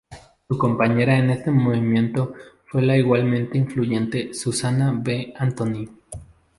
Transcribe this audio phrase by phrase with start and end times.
[0.47, 2.33] Su compañera en este movimiento
[2.65, 5.31] fue la igualmente influyente Susan B.
[5.37, 5.89] Anthony.